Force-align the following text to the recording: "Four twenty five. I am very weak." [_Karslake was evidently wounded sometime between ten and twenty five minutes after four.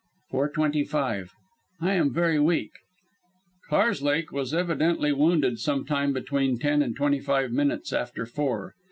"Four 0.31 0.49
twenty 0.49 0.83
five. 0.83 1.29
I 1.79 1.93
am 1.93 2.11
very 2.11 2.39
weak." 2.39 2.71
[_Karslake 3.69 4.31
was 4.31 4.51
evidently 4.51 5.11
wounded 5.13 5.59
sometime 5.59 6.11
between 6.11 6.57
ten 6.57 6.81
and 6.81 6.95
twenty 6.95 7.19
five 7.19 7.51
minutes 7.51 7.93
after 7.93 8.25
four. 8.25 8.73